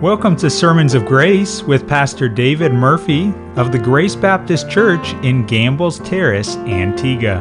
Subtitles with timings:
[0.00, 5.44] Welcome to Sermons of Grace with Pastor David Murphy of the Grace Baptist Church in
[5.44, 7.40] Gambles Terrace, Antigua.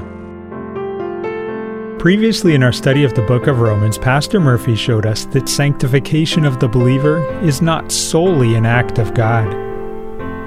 [1.99, 6.45] Previously, in our study of the book of Romans, Pastor Murphy showed us that sanctification
[6.45, 9.45] of the believer is not solely an act of God.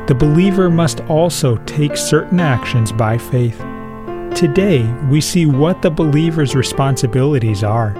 [0.08, 3.58] The believer must also take certain actions by faith.
[4.34, 7.96] Today, we see what the believer's responsibilities are.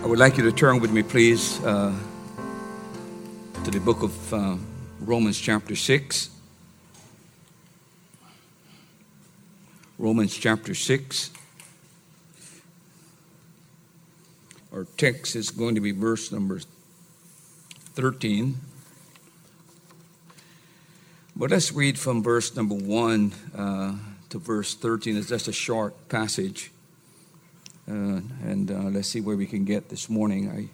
[0.00, 1.92] I would like you to turn with me, please, uh,
[3.64, 4.56] to the book of uh,
[5.00, 6.28] Romans, chapter 6.
[9.98, 11.30] Romans, chapter 6.
[14.70, 16.60] Our text is going to be verse number
[17.94, 18.56] 13.
[21.34, 23.94] But let's read from verse number 1 uh,
[24.28, 25.16] to verse 13.
[25.16, 26.70] It's just a short passage.
[27.88, 30.50] Uh, and uh, let's see where we can get this morning.
[30.50, 30.68] I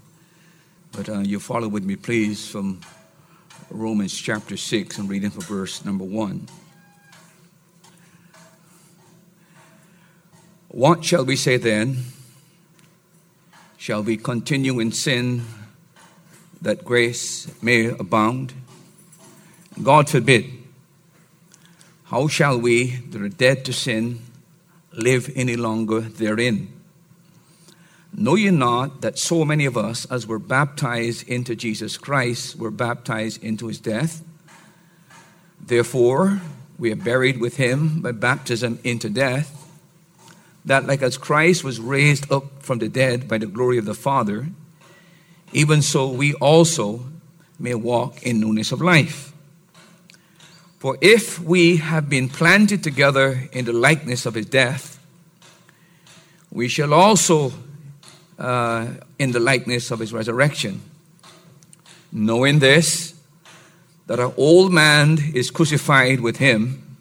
[0.92, 2.80] but uh, you follow with me, please, from
[3.70, 6.48] Romans chapter 6 and reading from verse number 1.
[10.68, 12.04] What shall we say then?
[13.76, 15.44] Shall we continue in sin
[16.62, 18.52] that grace may abound?
[19.82, 20.46] God forbid.
[22.04, 24.20] How shall we that are dead to sin
[24.92, 26.79] live any longer therein?
[28.12, 32.70] Know ye not that so many of us, as were baptized into Jesus Christ, were
[32.70, 34.22] baptized into his death?
[35.60, 36.40] Therefore,
[36.78, 39.56] we are buried with him by baptism into death,
[40.64, 43.94] that like as Christ was raised up from the dead by the glory of the
[43.94, 44.48] Father,
[45.52, 47.04] even so we also
[47.58, 49.32] may walk in newness of life.
[50.78, 54.98] For if we have been planted together in the likeness of his death,
[56.50, 57.52] we shall also
[58.40, 58.86] uh,
[59.18, 60.80] in the likeness of his resurrection.
[62.10, 63.14] Knowing this,
[64.06, 66.96] that our old man is crucified with him,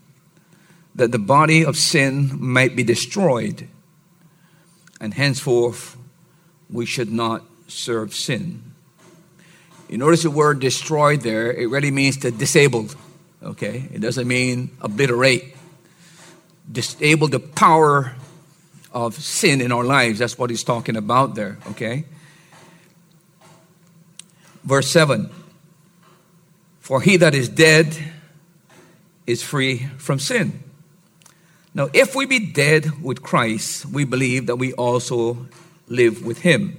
[0.94, 3.68] that the body of sin might be destroyed,
[5.00, 5.98] and henceforth
[6.70, 8.62] we should not serve sin.
[9.88, 12.96] You notice the word destroyed there, it really means to disabled.
[13.42, 13.90] Okay?
[13.92, 15.56] It doesn't mean obliterate.
[16.72, 18.14] Disable the power
[18.92, 20.20] of sin in our lives.
[20.20, 22.06] That's what he's talking about there, okay?
[24.64, 25.30] Verse 7
[26.80, 27.98] For he that is dead
[29.28, 30.64] is free from sin.
[31.74, 35.48] Now, if we be dead with Christ, we believe that we also
[35.88, 36.78] live with him,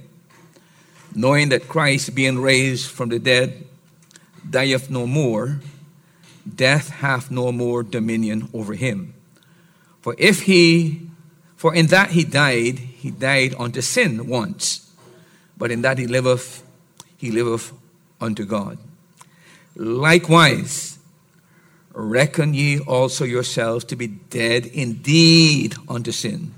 [1.15, 3.65] knowing that Christ, being raised from the dead,
[4.49, 5.61] dieth no more,
[6.55, 9.13] death hath no more dominion over him.
[10.01, 11.10] For if he
[11.61, 14.91] for in that he died, he died unto sin once,
[15.55, 16.63] but in that he liveth,
[17.17, 17.71] he liveth
[18.19, 18.79] unto God.
[19.75, 20.97] Likewise,
[21.93, 26.51] reckon ye also yourselves to be dead indeed unto sin,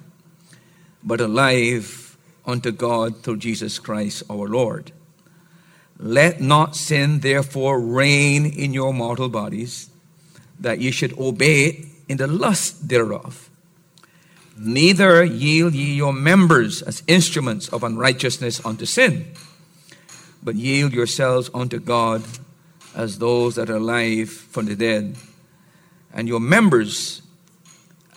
[1.03, 2.15] but alive
[2.45, 4.93] unto God through Jesus Christ our Lord.
[5.99, 9.89] Let not sin therefore reign in your mortal bodies,
[10.61, 13.49] that ye should obey in the lust thereof.
[14.55, 19.33] Neither yield ye your members as instruments of unrighteousness unto sin,
[20.43, 22.23] but yield yourselves unto God
[22.95, 25.15] as those that are alive from the dead,
[26.13, 27.23] and your members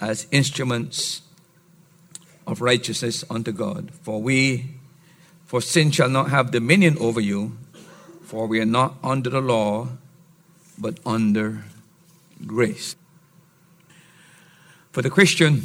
[0.01, 1.23] as instruments
[2.47, 3.91] of righteousness unto God.
[4.03, 4.75] For we,
[5.47, 7.57] for sin shall not have dominion over you,
[8.23, 9.89] for we are not under the law,
[10.79, 11.65] but under
[12.47, 12.95] grace.
[14.93, 15.63] For the Christian,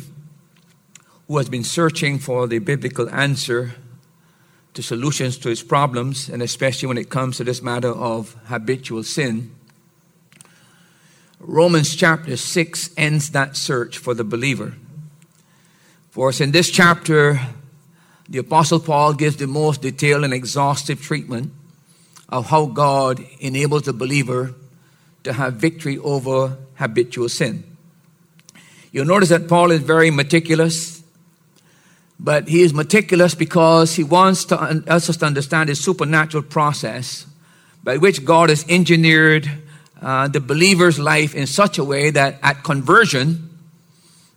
[1.32, 3.74] who has been searching for the biblical answer
[4.74, 9.02] to solutions to his problems, and especially when it comes to this matter of habitual
[9.02, 9.50] sin.
[11.40, 14.74] Romans chapter 6 ends that search for the believer.
[16.10, 17.40] For us in this chapter,
[18.28, 21.54] the Apostle Paul gives the most detailed and exhaustive treatment
[22.28, 24.54] of how God enables the believer
[25.24, 27.64] to have victory over habitual sin.
[28.92, 31.01] You'll notice that Paul is very meticulous
[32.24, 34.56] but he is meticulous because he wants to,
[34.88, 37.26] us to understand his supernatural process
[37.84, 39.50] by which God has engineered
[40.00, 43.50] uh, the believer's life in such a way that at conversion,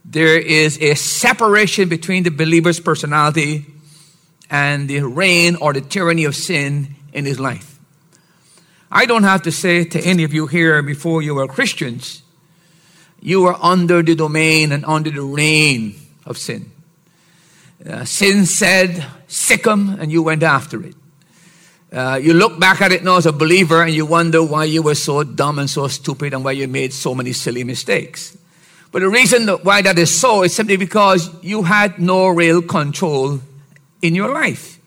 [0.02, 3.66] there is a separation between the believer's personality
[4.48, 7.78] and the reign or the tyranny of sin in his life.
[8.90, 12.22] I don't have to say to any of you here before you were Christians,
[13.20, 16.70] you were under the domain and under the reign of sin.
[17.88, 20.94] Uh, sin said, sick 'em, and you went after it.
[21.92, 24.82] Uh, you look back at it now as a believer and you wonder why you
[24.82, 28.36] were so dumb and so stupid and why you made so many silly mistakes.
[28.90, 32.62] But the reason that why that is so is simply because you had no real
[32.62, 33.40] control
[34.02, 34.81] in your life.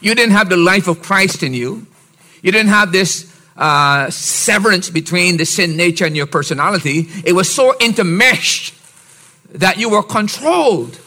[0.00, 1.86] You didn't have the life of Christ in you.
[2.42, 7.08] You didn't have this uh, severance between the sin nature and your personality.
[7.24, 8.74] It was so intermeshed
[9.50, 10.98] that you were controlled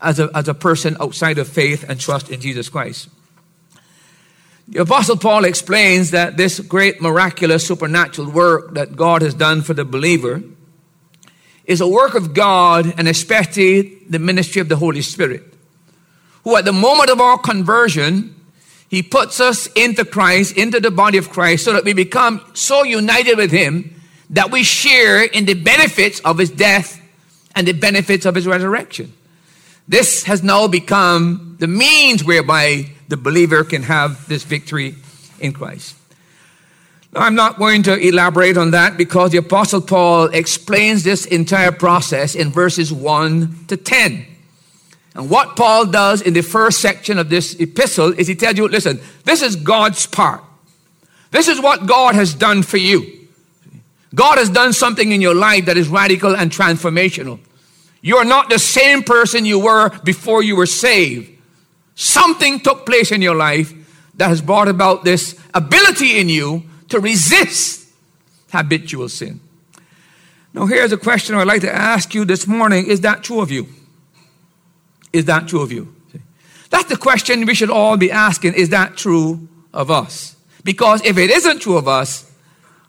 [0.00, 3.08] as a, as a person outside of faith and trust in Jesus Christ.
[4.68, 9.74] The Apostle Paul explains that this great miraculous supernatural work that God has done for
[9.74, 10.42] the believer
[11.64, 15.42] is a work of God and especially the ministry of the Holy Spirit,
[16.44, 18.34] who at the moment of our conversion,
[18.88, 22.82] he puts us into Christ, into the body of Christ, so that we become so
[22.84, 24.00] united with him
[24.30, 27.00] that we share in the benefits of his death
[27.54, 29.12] and the benefits of his resurrection.
[29.90, 34.94] This has now become the means whereby the believer can have this victory
[35.40, 35.96] in Christ.
[37.12, 41.72] Now, I'm not going to elaborate on that because the Apostle Paul explains this entire
[41.72, 44.26] process in verses 1 to 10.
[45.16, 48.68] And what Paul does in the first section of this epistle is he tells you,
[48.68, 50.44] listen, this is God's part.
[51.32, 53.26] This is what God has done for you.
[54.14, 57.40] God has done something in your life that is radical and transformational.
[58.02, 61.30] You are not the same person you were before you were saved.
[61.94, 63.72] Something took place in your life
[64.14, 67.88] that has brought about this ability in you to resist
[68.50, 69.40] habitual sin.
[70.52, 73.50] Now, here's a question I'd like to ask you this morning Is that true of
[73.50, 73.68] you?
[75.12, 75.94] Is that true of you?
[76.70, 78.54] That's the question we should all be asking.
[78.54, 80.36] Is that true of us?
[80.62, 82.30] Because if it isn't true of us,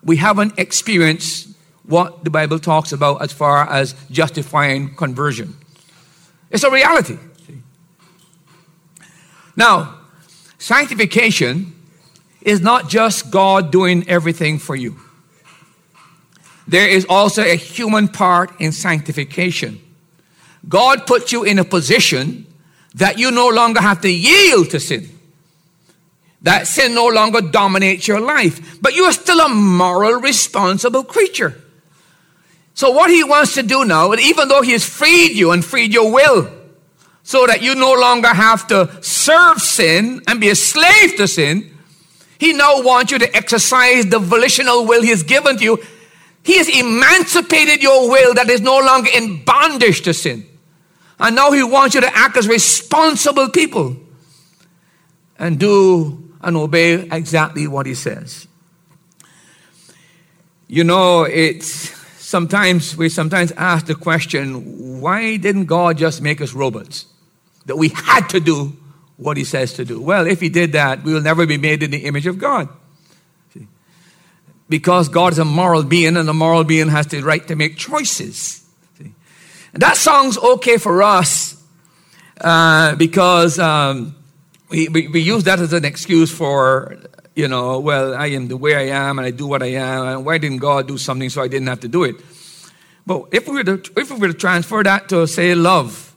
[0.04, 1.50] we haven't experienced
[1.92, 5.56] what the Bible talks about as far as justifying conversion.
[6.50, 7.18] It's a reality.
[9.56, 9.96] Now,
[10.58, 11.76] sanctification
[12.42, 15.00] is not just God doing everything for you.
[16.68, 19.82] There is also a human part in sanctification.
[20.68, 22.48] God puts you in a position
[22.96, 25.10] that you no longer have to yield to sin.
[26.44, 31.61] That sin no longer dominates your life, but you are still a moral, responsible creature.
[32.74, 35.94] So, what he wants to do now, even though he has freed you and freed
[35.94, 36.52] your will,
[37.24, 41.78] so that you no longer have to serve sin and be a slave to sin,
[42.40, 45.84] he now wants you to exercise the volitional will he has given to you.
[46.44, 50.48] He has emancipated your will that is no longer in bondage to sin.
[51.20, 53.96] And now he wants you to act as responsible people
[55.38, 58.48] and do and obey exactly what he says.
[60.68, 62.01] You know, it's
[62.32, 67.06] sometimes we sometimes ask the question, why didn't God just make us robots?
[67.66, 68.76] That we had to do
[69.18, 70.02] what he says to do.
[70.02, 72.70] Well, if he did that, we will never be made in the image of God.
[73.54, 73.68] See?
[74.70, 77.78] Because God is a moral being, and a moral being has the right to make
[77.78, 78.66] choices.
[78.98, 79.14] See?
[79.74, 81.62] And that sounds okay for us
[82.40, 84.16] uh, because um,
[84.70, 86.98] we, we, we use that as an excuse for
[87.36, 90.08] you know, well, I am the way I am and I do what I am.
[90.08, 92.16] And why didn't God do something so I didn't have to do it?
[93.06, 96.14] But if we were to, if we were to transfer that to, say, love,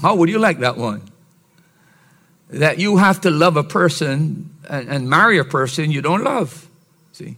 [0.00, 1.02] how would you like that one?
[2.48, 6.68] That you have to love a person and, and marry a person you don't love.
[7.12, 7.36] See?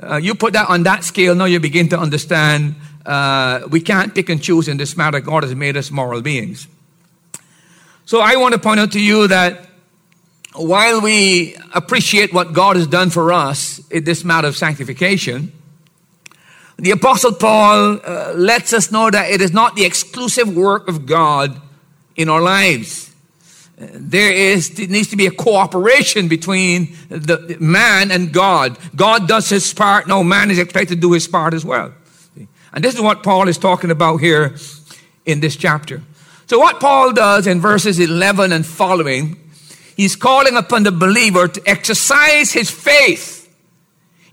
[0.00, 4.14] Uh, you put that on that scale, now you begin to understand uh, we can't
[4.14, 5.20] pick and choose in this matter.
[5.20, 6.66] God has made us moral beings.
[8.04, 9.71] So I want to point out to you that
[10.54, 15.52] while we appreciate what God has done for us in this matter of sanctification,
[16.76, 21.06] the Apostle Paul uh, lets us know that it is not the exclusive work of
[21.06, 21.60] God
[22.16, 23.10] in our lives.
[23.78, 28.78] There is there needs to be a cooperation between the man and God.
[28.94, 31.92] God does his part, no man is expected to do his part as well.
[32.72, 34.56] And this is what Paul is talking about here
[35.26, 36.02] in this chapter.
[36.46, 39.41] So what Paul does in verses 11 and following
[40.02, 43.48] He's calling upon the believer to exercise his faith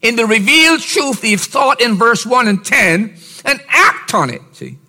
[0.02, 4.42] in the revealed truth he's taught in verse 1 and 10 and act on it.
[4.54, 4.80] See?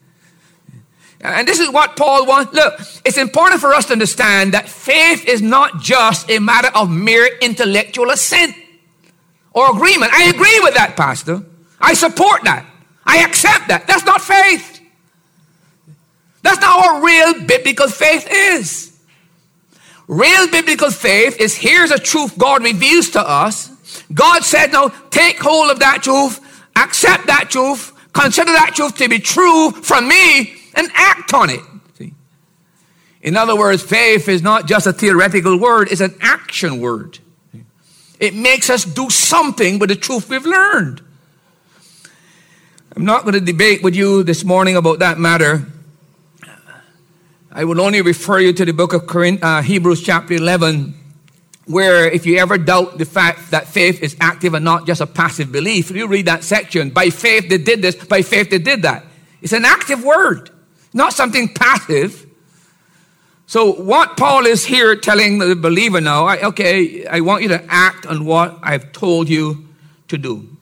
[1.20, 2.54] And this is what Paul wants.
[2.54, 6.88] Look, it's important for us to understand that faith is not just a matter of
[6.88, 8.56] mere intellectual assent
[9.52, 10.14] or agreement.
[10.14, 11.42] I agree with that, Pastor.
[11.78, 12.64] I support that.
[13.04, 13.86] I accept that.
[13.86, 14.80] That's not faith.
[16.40, 18.89] That's not what real biblical faith is.
[20.10, 23.70] Real biblical faith is here's a truth God reveals to us.
[24.12, 26.40] God said, no, take hold of that truth,
[26.74, 31.60] accept that truth, consider that truth to be true from me, and act on it.
[31.96, 32.12] See?
[33.22, 37.20] In other words, faith is not just a theoretical word, it's an action word.
[38.18, 41.02] It makes us do something with the truth we've learned.
[42.96, 45.66] I'm not going to debate with you this morning about that matter.
[47.52, 50.94] I will only refer you to the book of uh, Hebrews, chapter 11,
[51.66, 55.06] where if you ever doubt the fact that faith is active and not just a
[55.06, 56.90] passive belief, you read that section.
[56.90, 59.04] By faith they did this, by faith they did that.
[59.42, 60.50] It's an active word,
[60.94, 62.24] not something passive.
[63.46, 67.64] So what Paul is here telling the believer now, I, okay, I want you to
[67.68, 69.66] act on what I've told you
[70.06, 70.56] to do.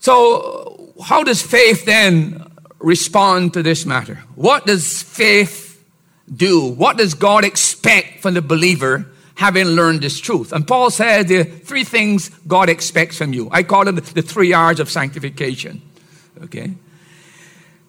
[0.00, 2.42] So how does faith then
[2.78, 4.16] respond to this matter?
[4.34, 5.82] What does faith
[6.34, 6.68] do?
[6.68, 9.06] What does God expect from the believer
[9.36, 10.52] having learned this truth?
[10.52, 13.48] And Paul there are three things God expects from you.
[13.52, 15.82] I call them the three R's of sanctification.
[16.44, 16.74] Okay?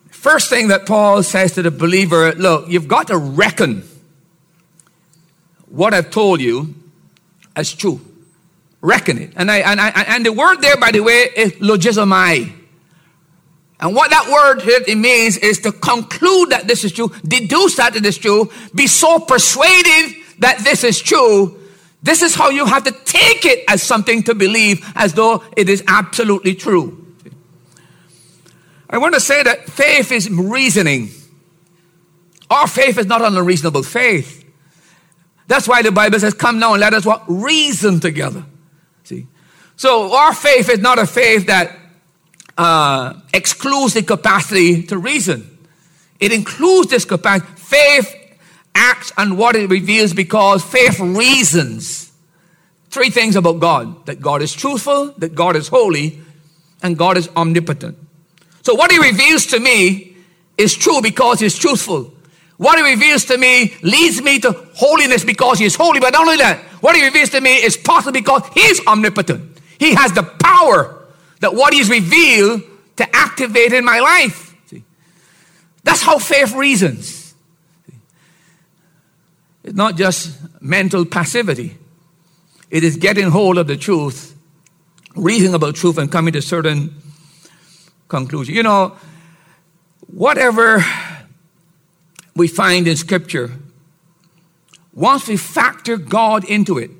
[0.09, 3.87] First thing that Paul says to the believer look, you've got to reckon
[5.69, 6.75] what I've told you
[7.55, 8.01] as true.
[8.81, 9.33] Reckon it.
[9.35, 12.53] And, I, and, I, and the word there, by the way, is logizomai.
[13.79, 17.95] And what that word it means is to conclude that this is true, deduce that
[17.95, 21.59] it is true, be so persuaded that this is true.
[22.01, 25.69] This is how you have to take it as something to believe as though it
[25.69, 27.05] is absolutely true.
[28.89, 31.09] I want to say that faith is reasoning.
[32.49, 34.45] Our faith is not an unreasonable faith.
[35.47, 37.23] That's why the Bible says, Come now and let us what?
[37.27, 38.45] Reason together.
[39.03, 39.27] See?
[39.75, 41.77] So our faith is not a faith that
[42.57, 45.57] uh, excludes the capacity to reason.
[46.19, 47.47] It includes this capacity.
[47.55, 48.15] Faith
[48.73, 52.11] acts on what it reveals because faith reasons.
[52.89, 56.21] Three things about God that God is truthful, that God is holy,
[56.81, 57.97] and God is omnipotent.
[58.61, 60.15] So, what He reveals to me
[60.57, 62.13] is true because He's truthful.
[62.57, 65.99] What He reveals to me leads me to holiness because He is holy.
[65.99, 69.59] But not only that, what He reveals to me is possible because He's omnipotent.
[69.79, 70.96] He has the power
[71.39, 72.61] that what He's revealed
[72.97, 74.55] to activate in my life.
[74.67, 74.83] See?
[75.83, 77.35] That's how faith reasons.
[79.63, 81.77] It's not just mental passivity,
[82.69, 84.35] it is getting hold of the truth,
[85.15, 86.95] reasoning about truth, and coming to certain
[88.07, 88.55] conclusion.
[88.55, 88.95] You know,
[90.07, 90.83] whatever
[92.35, 93.51] we find in Scripture,
[94.93, 96.91] once we factor God into it,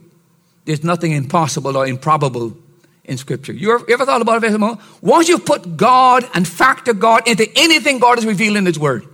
[0.65, 2.57] there's nothing impossible or improbable
[3.07, 3.53] in Scripture.
[3.53, 4.79] You ever, thought about it?
[5.01, 9.07] Once you put God and factor God into anything God is revealing in His Word,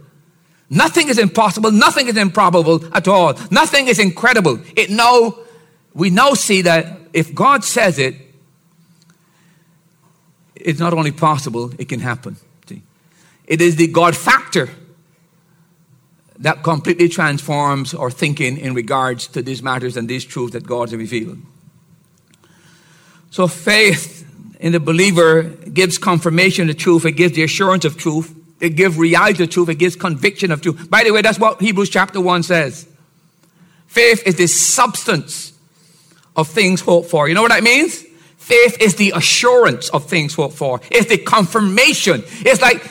[0.69, 4.59] nothing is impossible, nothing is improbable at all, nothing is incredible.
[4.75, 5.35] It now,
[5.93, 8.15] we now see that if God says it,
[10.55, 12.37] it's not only possible, it can happen.
[12.67, 12.81] See?
[13.45, 14.69] It is the God factor
[16.39, 20.89] that completely transforms our thinking in regards to these matters and these truths that God
[20.89, 21.37] has revealed.
[23.33, 27.03] So faith in the believer gives confirmation of truth.
[27.03, 28.31] It gives the assurance of truth.
[28.59, 29.69] It gives reality of truth.
[29.69, 30.87] It gives conviction of truth.
[30.87, 32.87] By the way, that's what Hebrews chapter 1 says.
[33.87, 35.51] Faith is the substance
[36.35, 37.27] of things hoped for.
[37.27, 38.03] You know what that means?
[38.37, 40.79] Faith is the assurance of things hoped for.
[40.91, 42.21] It's the confirmation.
[42.27, 42.87] It's like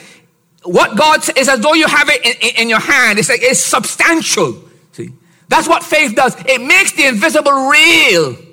[0.64, 3.20] what God says, as though you have it in, in, in your hand.
[3.20, 4.60] It's like it's substantial.
[4.90, 5.12] See?
[5.46, 6.34] That's what faith does.
[6.46, 8.51] It makes the invisible real.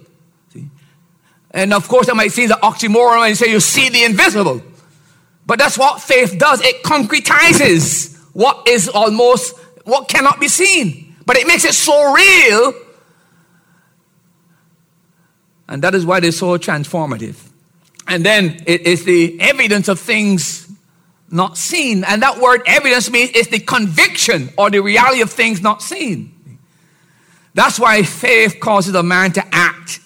[1.52, 4.62] And of course, that might seem the oxymoron and say you see the invisible.
[5.46, 6.62] But that's what faith does.
[6.62, 11.16] It concretizes what is almost, what cannot be seen.
[11.26, 12.74] But it makes it so real.
[15.68, 17.50] And that is why they're so transformative.
[18.08, 20.68] And then it is the evidence of things
[21.32, 22.04] not seen.
[22.04, 26.36] And that word evidence means it's the conviction or the reality of things not seen.
[27.54, 30.00] That's why faith causes a man to act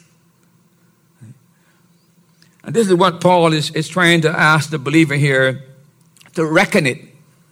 [2.64, 5.64] and this is what Paul is, is trying to ask the believer here
[6.36, 7.00] to reckon it.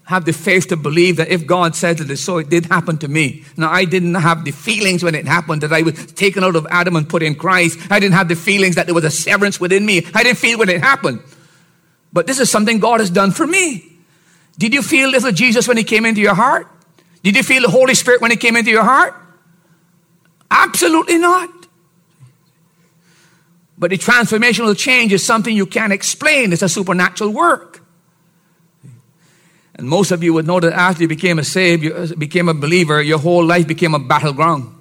[0.05, 2.97] Have the faith to believe that if God said it is so, it did happen
[2.97, 3.45] to me.
[3.55, 6.67] Now, I didn't have the feelings when it happened that I was taken out of
[6.69, 7.79] Adam and put in Christ.
[7.89, 10.05] I didn't have the feelings that there was a severance within me.
[10.13, 11.21] I didn't feel when it happened.
[12.11, 13.85] But this is something God has done for me.
[14.57, 16.67] Did you feel little Jesus when he came into your heart?
[17.23, 19.15] Did you feel the Holy Spirit when he came into your heart?
[20.49, 21.49] Absolutely not.
[23.81, 26.53] But the transformational change is something you can't explain.
[26.53, 27.81] It's a supernatural work.
[29.73, 32.53] And most of you would know that after you became a saved, you became a
[32.53, 34.71] believer, your whole life became a battleground.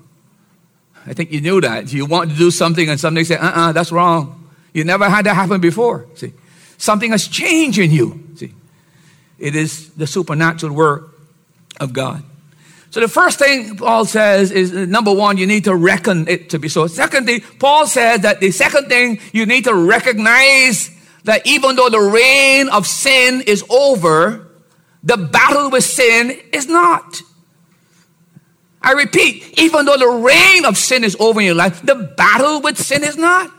[1.07, 1.91] I think you knew that.
[1.91, 4.51] You want to do something and somebody say, uh-uh, that's wrong.
[4.75, 6.05] You never had that happen before.
[6.17, 6.35] See,
[6.77, 8.23] something has changed in you.
[8.37, 8.53] See,
[9.39, 11.19] it is the supernatural work
[11.81, 12.23] of God.
[12.91, 16.51] So the first thing Paul says is uh, number one, you need to reckon it
[16.51, 16.89] to be so.
[16.89, 20.91] Secondly, Paul says that the second thing you need to recognize
[21.25, 24.49] that even though the reign of sin is over,
[25.05, 27.23] the battle with sin is not.
[28.83, 32.61] I repeat, even though the reign of sin is over in your life, the battle
[32.61, 33.53] with sin is not.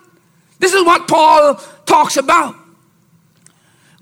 [0.60, 2.56] This is what Paul talks about.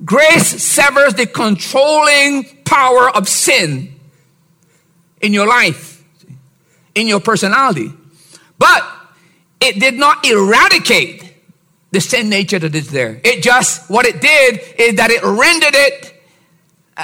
[0.03, 3.98] Grace severs the controlling power of sin
[5.21, 6.03] in your life,
[6.95, 7.91] in your personality.
[8.57, 8.83] But
[9.61, 11.33] it did not eradicate
[11.91, 13.19] the sin nature that is there.
[13.23, 16.15] It just, what it did is that it rendered it,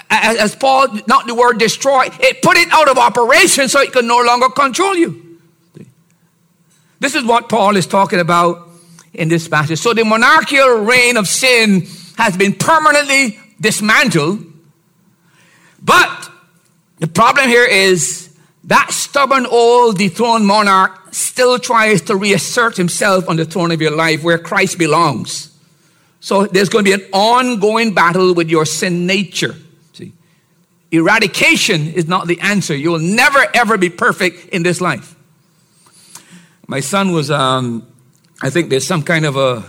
[0.10, 4.05] as Paul, not the word destroy, it put it out of operation so it could
[4.05, 5.39] no longer control you.
[7.00, 8.69] This is what Paul is talking about
[9.13, 9.79] in this passage.
[9.79, 14.45] So the monarchical reign of sin has been permanently dismantled.
[15.81, 16.25] But
[17.05, 23.35] the problem here is that stubborn old dethroned monarch still tries to reassert himself on
[23.35, 25.55] the throne of your life where Christ belongs.
[26.19, 29.55] So there's going to be an ongoing battle with your sin nature.
[29.93, 30.13] See,
[30.89, 32.75] eradication is not the answer.
[32.75, 35.15] You will never ever be perfect in this life.
[36.65, 37.85] My son was, um,
[38.41, 39.63] I think there's some kind of a,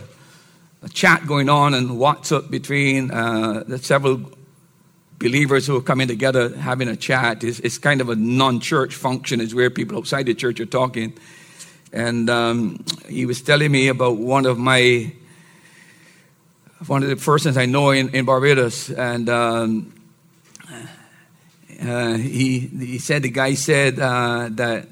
[0.82, 4.35] a chat going on in WhatsApp between uh, the several
[5.18, 7.42] believers who are coming together having a chat.
[7.44, 10.66] It's, it's kind of a non church function, it's where people outside the church are
[10.66, 11.14] talking.
[11.92, 15.12] And um, he was telling me about one of my,
[16.86, 18.90] one of the persons I know in, in Barbados.
[18.90, 19.94] And um,
[21.80, 24.88] uh, he, he said, the guy said uh, that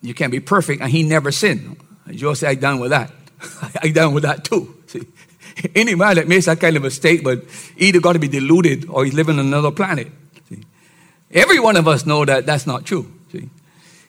[0.00, 1.76] you can't be perfect, and he never sinned.
[2.10, 3.12] Joe said, I'm done with that.
[3.82, 4.77] I'm done with that too.
[5.74, 7.44] Any man that makes that kind of a statement
[7.76, 10.08] either got to be deluded or he's living on another planet.
[10.48, 10.62] See?
[11.30, 13.10] Every one of us know that that's not true.
[13.32, 13.48] See?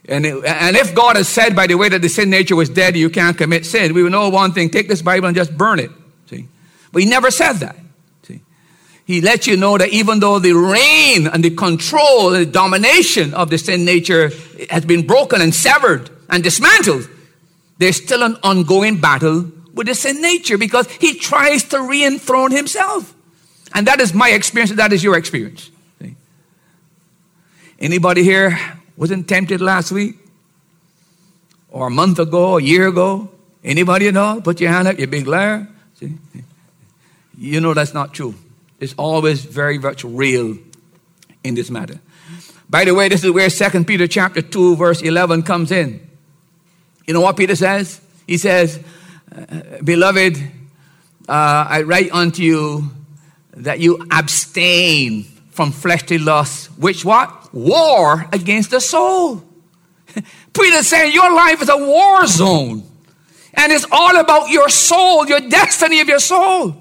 [0.06, 2.70] And, it, and if God has said, by the way, that the sin nature was
[2.70, 5.56] dead, you can't commit sin, we would know one thing take this Bible and just
[5.56, 5.92] burn it.
[6.28, 6.48] See?
[6.92, 7.76] But He never said that.
[8.24, 8.42] See?
[9.06, 13.34] He lets you know that even though the reign and the control and the domination
[13.34, 14.32] of the sin nature
[14.70, 17.08] has been broken and severed and dismantled,
[17.78, 23.16] there's still an ongoing battle with the sin nature because he tries to re-enthrone himself.
[23.74, 25.72] And that is my experience, that is your experience.
[26.02, 26.18] See?
[27.80, 28.60] Anybody here
[28.98, 30.18] wasn't tempted last week?
[31.70, 33.32] Or a month ago, a year ago?
[33.64, 34.42] Anybody at all?
[34.42, 35.66] Put your hand up, you big liar.
[35.96, 36.18] See?
[37.38, 38.36] You know that's not true.
[38.82, 40.58] It's always very much real
[41.42, 42.02] in this matter.
[42.70, 46.06] By the way, this is where 2 Peter chapter 2, verse 11 comes in.
[47.08, 48.02] You know what Peter says?
[48.28, 48.84] He says,
[49.84, 50.38] Beloved,
[51.28, 52.90] uh, I write unto you
[53.54, 57.54] that you abstain from fleshly lusts, which what?
[57.54, 59.44] War against the soul.
[60.54, 62.84] Peter saying your life is a war zone.
[63.54, 66.76] And it's all about your soul, your destiny of your soul.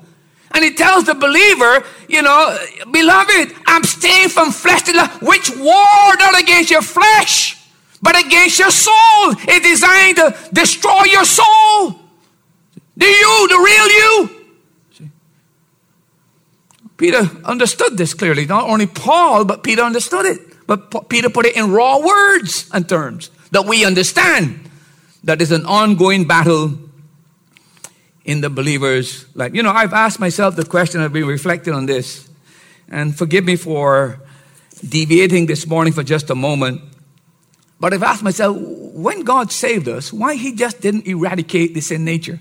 [0.53, 2.59] And he tells the believer, you know,
[2.90, 7.62] beloved, abstain from fleshly lust, which war not against your flesh,
[8.01, 9.35] but against your soul.
[9.49, 12.08] It's designed to destroy your soul.
[12.99, 14.47] The you, the real you.
[14.93, 15.11] See?
[16.97, 18.45] Peter understood this clearly.
[18.45, 20.41] Not only Paul, but Peter understood it.
[20.67, 24.69] But Peter put it in raw words and terms that we understand.
[25.25, 26.79] That is an ongoing battle
[28.25, 29.55] in the believer's life.
[29.55, 32.29] You know, I've asked myself the question, I've been reflecting on this,
[32.91, 34.21] and forgive me for
[34.87, 36.83] deviating this morning for just a moment.
[37.81, 42.05] But I've asked myself, when God saved us, why He just didn't eradicate the sin
[42.05, 42.41] nature?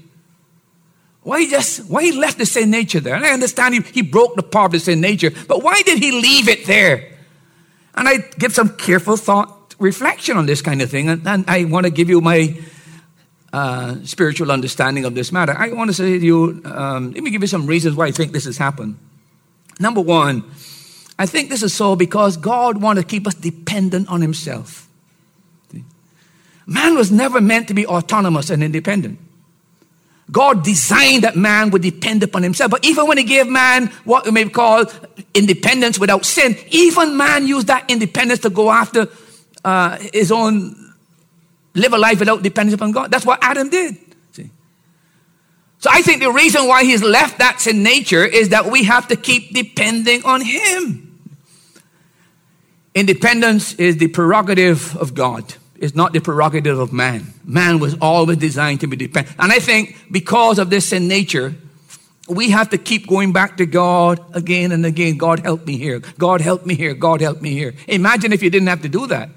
[1.27, 3.13] Why he just why he left the sin nature there?
[3.13, 5.99] And I understand he, he broke the power of the sin nature, but why did
[5.99, 7.17] he leave it there?
[7.95, 11.65] And I give some careful thought, reflection on this kind of thing, and, and I
[11.65, 12.57] want to give you my
[13.51, 15.53] uh, spiritual understanding of this matter.
[15.53, 18.11] I want to say to you, um, let me give you some reasons why I
[18.11, 18.97] think this has happened.
[19.81, 20.45] Number one,
[21.19, 24.87] I think this is so because God wanted to keep us dependent on Himself.
[26.65, 29.19] Man was never meant to be autonomous and independent.
[30.31, 32.69] God designed that man would depend upon himself.
[32.69, 34.85] But even when he gave man what we may call
[35.33, 39.07] independence without sin, even man used that independence to go after
[39.63, 40.93] uh, his own,
[41.73, 43.09] live a life without dependence upon God.
[43.09, 43.97] That's what Adam did.
[44.33, 44.51] See?
[45.79, 49.07] So I think the reason why he's left that sin nature is that we have
[49.07, 51.03] to keep depending on him.
[52.93, 57.33] Independence is the prerogative of God is not the prerogative of man.
[57.45, 59.35] Man was always designed to be dependent.
[59.39, 61.55] And I think because of this sin nature,
[62.27, 65.17] we have to keep going back to God again and again.
[65.17, 65.99] God help me here.
[66.17, 66.93] God help me here.
[66.93, 67.73] God help me here.
[67.87, 69.29] Imagine if you didn't have to do that.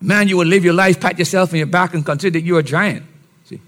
[0.00, 2.58] Man, you would live your life, pat yourself on your back, and consider that you
[2.58, 3.06] a giant.
[3.44, 3.60] See?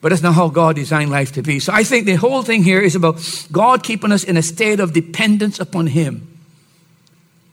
[0.00, 1.58] But that's not how God designed life to be.
[1.58, 3.18] So I think the whole thing here is about
[3.50, 6.35] God keeping us in a state of dependence upon Him.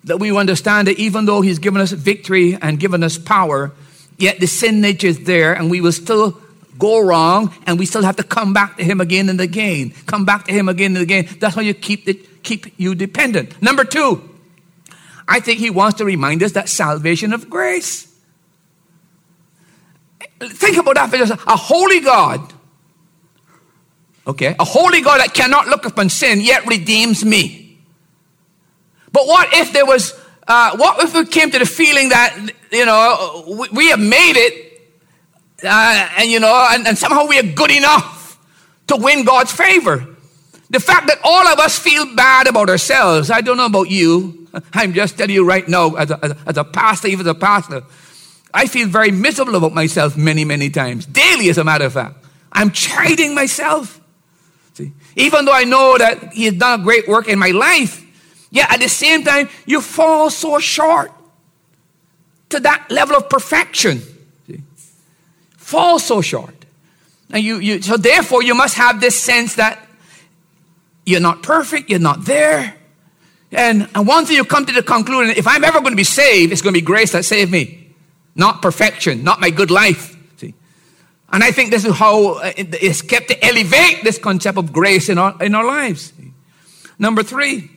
[0.06, 3.72] That we understand that even though He's given us victory and given us power,
[4.18, 6.38] yet the sin nature is there, and we will still
[6.78, 9.94] go wrong, and we still have to come back to Him again and again.
[10.06, 11.28] Come back to Him again and again.
[11.40, 13.62] That's how you keep, the, keep you dependent.
[13.62, 14.30] Number two,
[15.28, 18.14] I think He wants to remind us that salvation of grace.
[20.40, 22.54] Think about that for just a holy God.
[24.26, 27.63] Okay, a holy God that cannot look upon sin yet redeems me.
[29.14, 32.36] But what if there was, uh, what if we came to the feeling that,
[32.72, 34.64] you know, we, we have made it
[35.64, 38.40] uh, and you know, and, and somehow we are good enough
[38.88, 40.06] to win God's favor.
[40.70, 44.48] The fact that all of us feel bad about ourselves, I don't know about you.
[44.74, 47.32] I'm just telling you right now, as a, as a, as a pastor, even as
[47.32, 47.84] a pastor,
[48.54, 51.06] I feel very miserable about myself many, many times.
[51.06, 52.18] Daily, as a matter of fact.
[52.52, 54.00] I'm chiding myself.
[54.74, 54.94] See?
[55.16, 58.03] Even though I know that He has done a great work in my life,
[58.54, 61.12] yet at the same time, you fall so short
[62.48, 64.02] to that level of perfection
[65.74, 66.54] fall so short.
[67.32, 69.80] And you, you, so therefore, you must have this sense that
[71.06, 72.76] you're not perfect, you're not there.
[73.52, 76.52] And, and once you come to the conclusion, if I'm ever going to be saved,
[76.52, 77.90] it's going to be grace that saved me,
[78.36, 80.16] not perfection, not my good life.
[80.38, 80.54] See?
[81.32, 85.10] And I think this is how uh, it's kept to elevate this concept of grace
[85.10, 86.14] in our, in our lives.
[87.00, 87.72] Number three,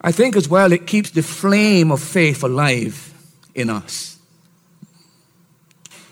[0.00, 3.12] I think as well, it keeps the flame of faith alive
[3.54, 4.18] in us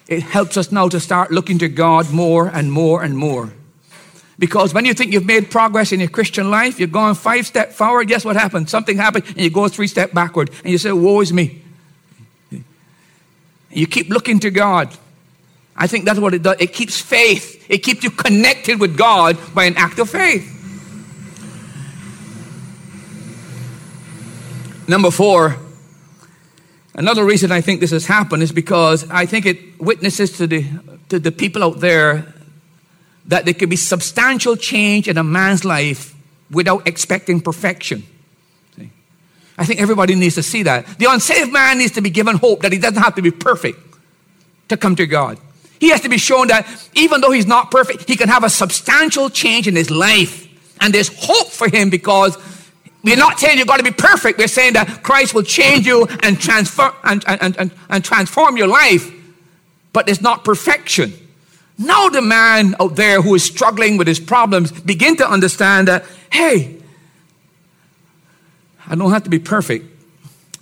[0.08, 3.52] it helps us now to start looking to God more and more and more.
[4.38, 7.74] Because when you think you've made progress in your Christian life, you're going five steps
[7.74, 8.70] forward, guess what happens?
[8.70, 11.62] Something happened and you go three steps backward and you say, Woe is me.
[13.70, 14.94] You keep looking to God.
[15.76, 16.56] I think that's what it does.
[16.60, 20.52] It keeps faith, it keeps you connected with God by an act of faith.
[24.88, 25.56] Number four,
[26.96, 30.64] Another reason I think this has happened is because I think it witnesses to the,
[31.10, 32.32] to the people out there
[33.26, 36.14] that there could be substantial change in a man's life
[36.50, 38.02] without expecting perfection.
[38.76, 38.90] See?
[39.58, 40.86] I think everybody needs to see that.
[40.98, 43.78] The unsaved man needs to be given hope that he doesn't have to be perfect
[44.68, 45.38] to come to God.
[45.78, 48.48] He has to be shown that even though he's not perfect, he can have a
[48.48, 50.48] substantial change in his life.
[50.80, 52.36] And there's hope for him because
[53.06, 54.36] we're not saying you've got to be perfect.
[54.36, 58.66] We're saying that Christ will change you and transfer and, and, and, and transform your
[58.66, 59.12] life.
[59.92, 61.12] But it's not perfection.
[61.78, 66.04] Now the man out there who is struggling with his problems begin to understand that,
[66.32, 66.78] hey,
[68.88, 69.86] I don't have to be perfect,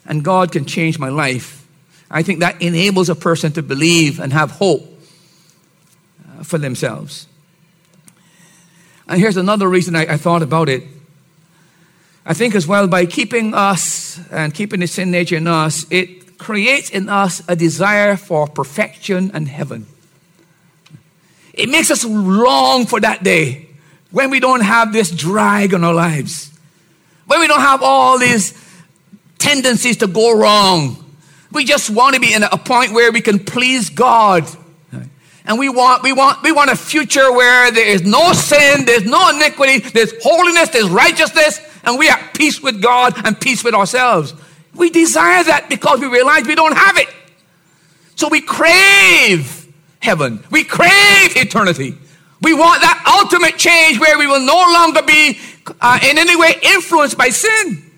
[0.07, 1.67] and God can change my life.
[2.11, 4.83] I think that enables a person to believe and have hope
[6.29, 7.27] uh, for themselves.
[9.09, 10.85] And here's another reason I, I thought about it.
[12.27, 16.39] I think as well, by keeping us and keeping the sin nature in us, it
[16.39, 19.87] creates in us a desire for perfection and heaven.
[21.53, 23.69] It makes us long for that day
[24.11, 26.51] when we don't have this drag on our lives,
[27.27, 28.59] when we don't have all these
[29.39, 30.97] tendencies to go wrong.
[31.53, 34.49] We just want to be in a point where we can please God.
[35.47, 39.05] And we want, we want, we want a future where there is no sin, there's
[39.05, 43.63] no iniquity, there's holiness, there's righteousness, and we are at peace with God and peace
[43.63, 44.35] with ourselves.
[44.75, 47.09] We desire that because we realize we don't have it.
[48.17, 50.45] So we crave heaven.
[50.51, 51.97] We crave eternity.
[52.43, 55.39] We want that ultimate change where we will no longer be
[55.81, 57.91] uh, in any way influenced by sin.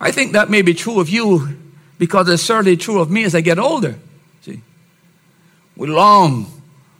[0.00, 1.56] I think that may be true of you
[1.98, 3.96] because it's certainly true of me as I get older.
[4.42, 4.62] See,
[5.76, 6.46] we long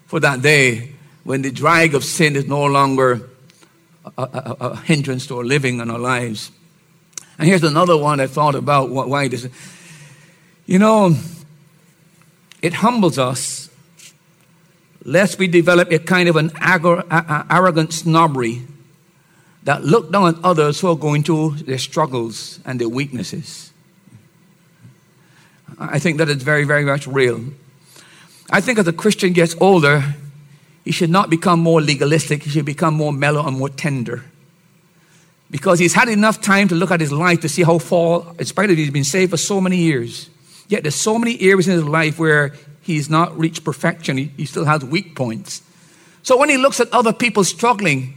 [0.07, 3.29] for that day when the drag of sin is no longer
[4.17, 6.51] a, a, a hindrance to our living and our lives.
[7.39, 9.49] And here's another one I thought about why this.
[10.67, 11.17] You know,
[12.63, 13.71] it humbles us
[15.05, 16.51] lest we develop a kind of an
[17.51, 18.63] arrogant snobbery
[19.63, 23.73] that look down on others who are going through their struggles and their weaknesses.
[25.79, 27.45] I think that is very, very much real.
[28.51, 30.15] I think as a Christian gets older,
[30.89, 34.25] he should not become more legalistic, he should become more mellow and more tender.
[35.51, 38.47] Because he's had enough time to look at his life to see how far, in
[38.47, 40.31] spite of he's been saved for so many years.
[40.67, 44.17] Yet there's so many areas in his life where he's not reached perfection.
[44.17, 45.61] He, he still has weak points.
[46.23, 48.15] So when he looks at other people struggling,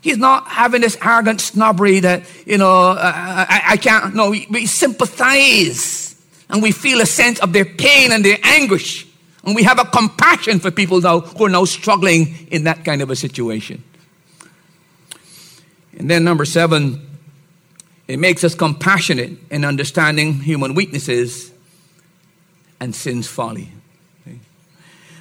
[0.00, 4.14] he's not having this arrogant snobbery that, you know, uh, I, I, I can't.
[4.14, 6.16] No, we, we sympathize
[6.48, 9.07] and we feel a sense of their pain and their anguish.
[9.44, 13.02] And we have a compassion for people now who are now struggling in that kind
[13.02, 13.82] of a situation.
[15.96, 17.06] And then number seven,
[18.06, 21.52] it makes us compassionate in understanding human weaknesses
[22.80, 23.70] and sin's folly.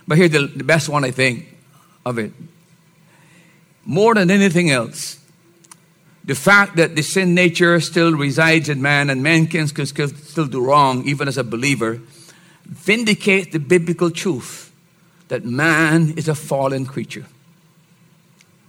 [0.07, 1.53] But here's the, the best one, I think,
[2.05, 2.31] of it.
[3.85, 5.19] More than anything else,
[6.23, 10.63] the fact that the sin nature still resides in man and man can still do
[10.63, 11.99] wrong, even as a believer,
[12.67, 14.71] vindicates the biblical truth
[15.29, 17.25] that man is a fallen creature.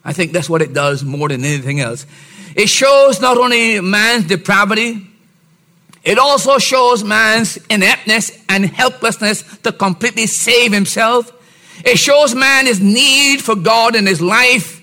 [0.04, 2.06] I think that's what it does more than anything else.
[2.54, 5.06] It shows not only man's depravity,
[6.02, 11.32] it also shows man's ineptness and helplessness to completely save himself.
[11.84, 14.76] It shows man his need for God in his life.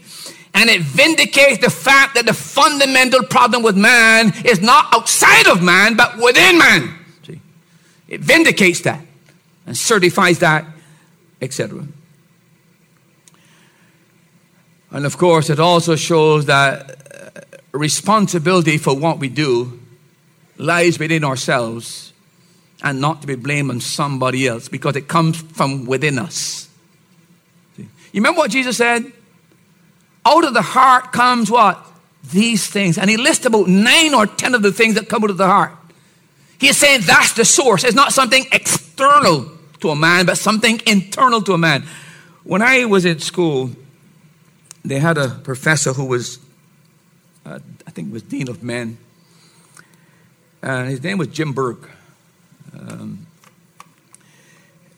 [0.54, 5.62] And it vindicates the fact that the fundamental problem with man is not outside of
[5.62, 6.94] man, but within man.
[8.08, 9.02] It vindicates that
[9.66, 10.66] and certifies that,
[11.42, 11.88] etc.
[14.92, 19.80] And of course, it also shows that uh, responsibility for what we do
[20.58, 22.14] lies within ourselves
[22.84, 26.70] and not to be blamed on somebody else because it comes from within us.
[27.78, 29.12] You remember what Jesus said?
[30.26, 31.86] Out of the heart comes what?
[32.32, 32.98] These things.
[32.98, 35.48] And he lists about nine or ten of the things that come out of the
[35.48, 35.74] heart.
[36.60, 37.84] He is saying that's the source.
[37.84, 41.86] It's not something external to a man, but something internal to a man.
[42.44, 43.72] When I was in school,
[44.84, 46.40] they had a professor who was,
[47.46, 48.98] uh, I think, was dean of men,
[50.62, 51.90] and his name was Jim Berg.
[52.74, 53.26] Um,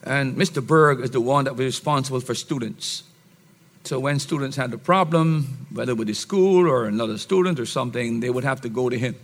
[0.03, 0.65] and Mr.
[0.65, 3.03] Berg is the one that was responsible for students.
[3.83, 8.19] So when students had a problem, whether with the school or another student or something,
[8.19, 9.15] they would have to go to him.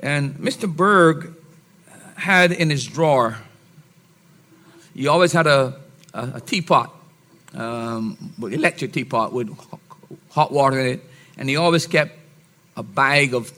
[0.00, 0.74] And Mr.
[0.74, 1.34] Berg
[2.16, 3.38] had in his drawer,
[4.94, 5.78] he always had a,
[6.12, 6.94] a, a teapot
[7.54, 9.56] um, electric teapot with
[10.30, 11.04] hot water in it,
[11.36, 12.16] and he always kept
[12.76, 13.52] a bag of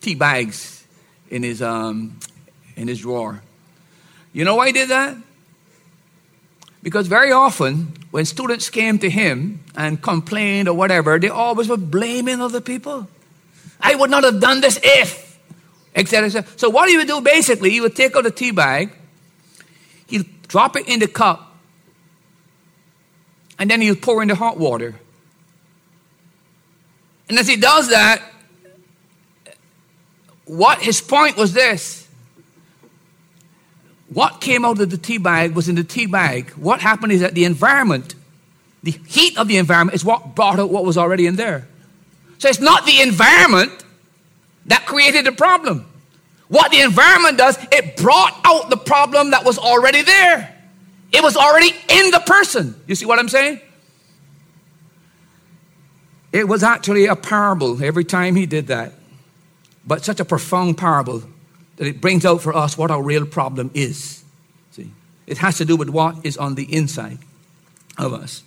[0.00, 0.84] tea bags
[1.30, 2.18] in his um,
[2.76, 3.42] in his drawer.
[4.32, 5.16] You know why he did that?
[6.82, 11.76] Because very often, when students came to him and complained or whatever, they always were
[11.76, 13.06] blaming other people.
[13.80, 15.31] I would not have done this if,
[15.94, 16.40] etc.
[16.40, 18.92] Et so what he would do basically, he would take out a tea bag,
[20.06, 21.56] he'd drop it in the cup,
[23.58, 24.94] and then he would pour in the hot water.
[27.28, 28.22] And as he does that,
[30.44, 32.02] what his point was this
[34.12, 36.50] what came out of the tea bag was in the tea bag.
[36.50, 38.14] What happened is that the environment,
[38.82, 41.66] the heat of the environment, is what brought out what was already in there.
[42.36, 43.72] So it's not the environment
[44.66, 45.86] that created the problem.
[46.48, 50.54] What the environment does, it brought out the problem that was already there.
[51.12, 52.74] It was already in the person.
[52.86, 53.60] You see what I'm saying?
[56.32, 58.94] It was actually a parable every time he did that.
[59.86, 61.22] But such a profound parable
[61.76, 64.22] that it brings out for us what our real problem is.
[64.70, 64.90] See?
[65.26, 67.18] It has to do with what is on the inside
[67.98, 68.42] of us.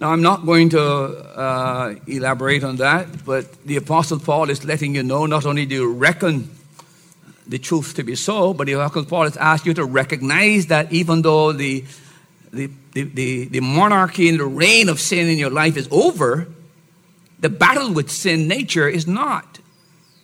[0.00, 4.94] Now, I'm not going to uh, elaborate on that, but the Apostle Paul is letting
[4.94, 6.50] you know not only do you reckon
[7.48, 10.92] the truth to be so, but the Apostle Paul has asked you to recognize that
[10.92, 11.84] even though the,
[12.52, 16.46] the, the, the, the monarchy and the reign of sin in your life is over,
[17.40, 19.58] the battle with sin nature is not.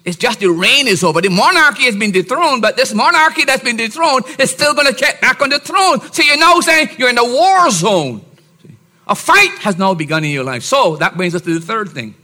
[0.04, 1.20] It's just the reign is over.
[1.20, 4.94] The monarchy has been dethroned, but this monarchy that's been dethroned is still going to
[4.94, 6.00] get back on the throne.
[6.12, 8.24] So you're now saying you're in a war zone.
[9.06, 10.62] A fight has now begun in your life.
[10.62, 12.14] So that brings us to the third thing.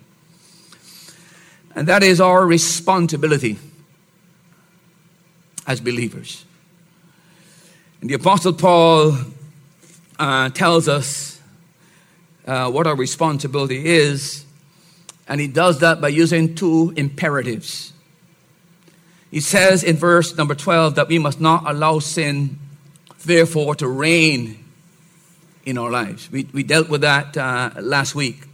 [1.75, 3.59] And that is our responsibility
[5.66, 6.45] as believers.
[8.01, 9.16] And the Apostle Paul
[10.19, 11.40] uh, tells us
[12.47, 14.45] uh, what our responsibility is,
[15.29, 17.93] and he does that by using two imperatives.
[19.31, 22.59] He says in verse number 12 that we must not allow sin,
[23.25, 24.60] therefore, to reign
[25.64, 26.31] in our lives.
[26.31, 28.46] We, we dealt with that uh, last week.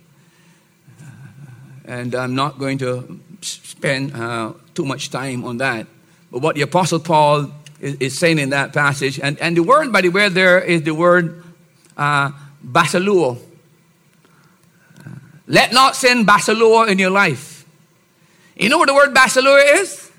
[1.85, 5.87] And I'm not going to spend uh, too much time on that.
[6.33, 9.93] But what the Apostle Paul is, is, saying in that passage, and, and the word,
[9.93, 11.45] by the way, there is the word
[11.97, 12.33] uh,
[12.65, 13.39] basileuo.
[15.47, 17.65] Let not sin basileuo in your life.
[18.57, 20.11] You know what the word basileuo is?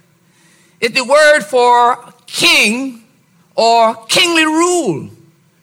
[0.79, 3.03] It's the word for king
[3.55, 5.09] or kingly rule.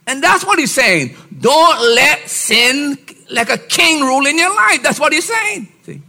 [0.06, 1.16] And that's what he's saying.
[1.40, 2.98] Don't let sin
[3.30, 4.82] like a king rule in your life.
[4.82, 5.68] That's what he's saying.
[5.84, 6.02] See?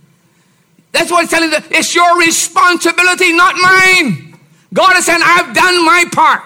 [0.92, 1.58] That's what he's telling you.
[1.72, 4.38] It's your responsibility, not mine.
[4.74, 6.42] God is saying, I've done my part.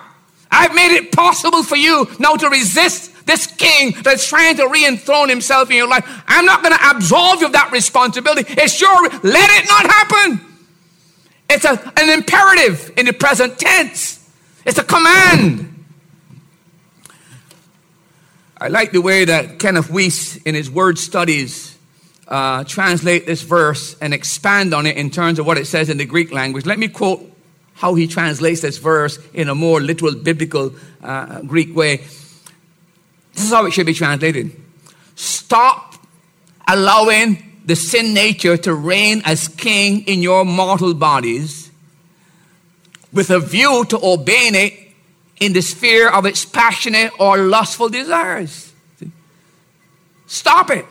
[0.52, 5.30] I've made it possible for you now to resist this king that's trying to re-enthrone
[5.30, 6.04] himself in your life.
[6.28, 8.52] I'm not going to absolve you of that responsibility.
[8.58, 10.46] It's your, let it not happen.
[11.50, 14.28] It's a, an imperative in the present tense.
[14.66, 15.79] It's a command.
[18.62, 21.78] I like the way that Kenneth Wuest, in his word studies,
[22.28, 25.98] uh, translate this verse and expand on it in terms of what it says in
[25.98, 26.66] the Greek language.
[26.66, 27.22] Let me quote
[27.76, 31.98] how he translates this verse in a more literal biblical uh, Greek way.
[33.34, 34.52] This is how it should be translated
[35.16, 35.96] Stop
[36.68, 41.72] allowing the sin nature to reign as king in your mortal bodies
[43.14, 44.89] with a view to obeying it
[45.40, 48.74] in the sphere of its passionate or lustful desires.
[50.28, 50.86] Stop it.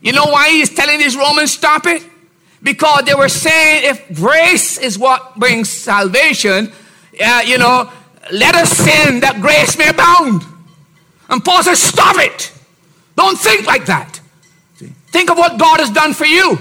[0.00, 2.02] You know why he's telling these Romans stop it?
[2.62, 6.72] Because they were saying if grace is what brings salvation,
[7.24, 7.90] uh, you know,
[8.32, 10.42] let us sin that grace may abound.
[11.28, 12.52] And Paul says, stop it.
[13.16, 14.20] Don't think like that.
[15.08, 16.58] Think of what God has done for you.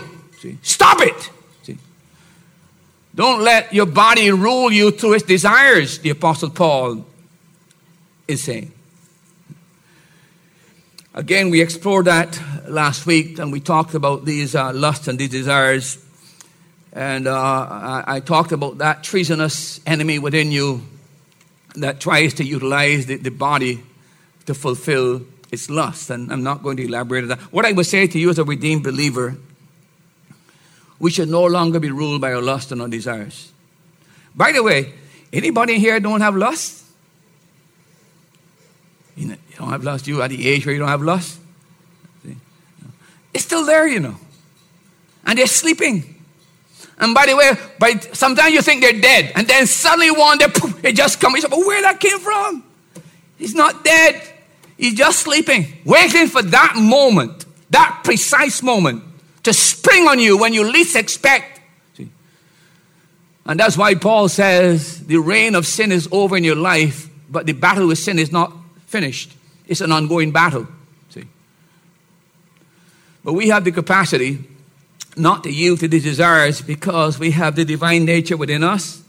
[0.61, 1.29] Stop it.
[3.15, 7.05] Don't let your body rule you through its desires, the Apostle Paul
[8.27, 8.73] is saying.
[11.13, 15.29] Again, we explored that last week and we talked about these uh, lusts and these
[15.29, 15.97] desires.
[16.91, 20.81] And uh, I, I, talked about that treasonous enemy within you
[21.75, 23.81] that tries to utilize the, the body
[24.45, 25.21] to fulfill
[25.53, 26.09] its lust.
[26.09, 27.39] And I'm not going to elaborate on that.
[27.53, 29.37] What I would say to you as a redeemed believer
[30.99, 33.51] we should no longer be ruled by our lust and our desires.
[34.35, 34.93] By the way,
[35.31, 36.83] anybody here don't have lust?
[39.15, 40.07] You, don't have lust.
[40.07, 41.39] You at the age where you don't have lust?
[43.33, 44.15] It's still there, you know.
[45.25, 46.15] And they're sleeping.
[46.97, 50.47] And by the way, by sometimes you think they're dead, and then suddenly one day,
[50.47, 51.35] poof, it just comes.
[51.35, 52.63] You say, but where that came from?
[53.37, 54.21] He's not dead.
[54.77, 59.03] He's just sleeping, waiting for that moment, that precise moment
[59.45, 61.61] to spring on you when you least expect.
[61.95, 62.09] See?
[63.45, 67.45] And that's why Paul says the reign of sin is over in your life, but
[67.45, 68.51] the battle with sin is not
[68.87, 69.31] finished.
[69.67, 70.67] It's an ongoing battle.
[71.09, 71.25] See?
[73.23, 74.39] But we have the capacity
[75.15, 79.01] not to yield to the desires because we have the divine nature within us.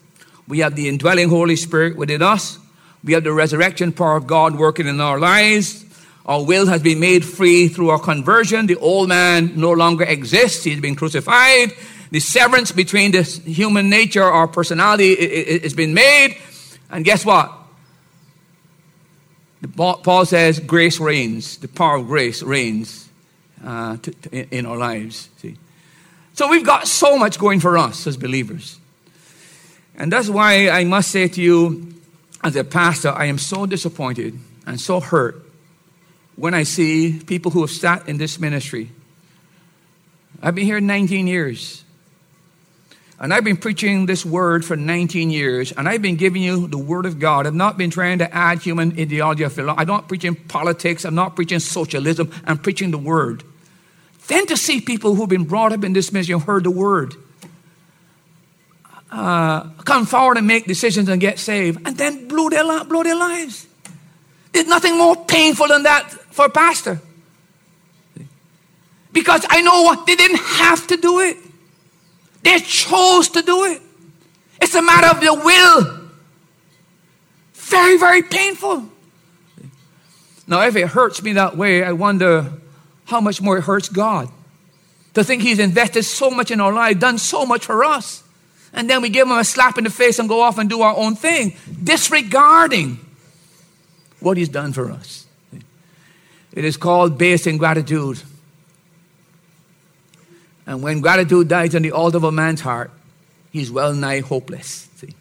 [0.47, 2.59] We have the indwelling Holy Spirit within us.
[3.03, 5.86] We have the resurrection power of God working in our lives.
[6.27, 8.67] Our will has been made free through our conversion.
[8.67, 10.65] The old man no longer exists.
[10.65, 11.73] He's been crucified.
[12.11, 16.37] The severance between this human nature, our personality, has been made.
[16.91, 17.53] And guess what?
[19.77, 21.59] Paul says grace reigns.
[21.59, 23.09] The power of grace reigns
[23.65, 23.97] uh,
[24.33, 25.29] in our lives.
[25.39, 25.57] See?
[26.35, 28.79] So we've got so much going for us as believers.
[29.95, 31.95] And that's why I must say to you,
[32.43, 35.46] as a pastor, I am so disappointed and so hurt
[36.37, 38.91] when I see people who have sat in this ministry.
[40.43, 41.83] I've been here 19 years.
[43.19, 46.77] And I've been preaching this word for 19 years, and I've been giving you the
[46.77, 47.47] word of God.
[47.47, 49.43] I've not been trying to add human ideology.
[49.43, 51.07] I'm not preaching politics.
[51.07, 52.31] I'm not preaching socialism.
[52.45, 53.43] I'm preaching the word.
[54.27, 57.15] Then to see people who've been brought up in this ministry and heard the word
[59.11, 63.17] uh, come forward and make decisions and get saved, and then blow their, blow their
[63.17, 63.67] lives.
[64.53, 67.01] There's nothing more painful than that for a pastor.
[69.11, 71.39] Because I know what they didn't have to do it.
[72.43, 73.81] They chose to do it.
[74.61, 76.11] It's a matter of their will.
[77.55, 78.85] Very, very painful.
[80.47, 82.53] Now, if it hurts me that way, I wonder
[83.07, 84.29] how much more it hurts God.
[85.15, 88.23] To think He's invested so much in our life, done so much for us,
[88.75, 90.83] and then we give Him a slap in the face and go off and do
[90.83, 92.99] our own thing, disregarding
[94.21, 95.26] what He's done for us.
[96.57, 98.21] It is called base ingratitude.
[100.67, 102.91] And when gratitude dies on the altar of a man's heart,
[103.53, 104.89] he's well nigh hopeless.
[104.97, 105.15] See?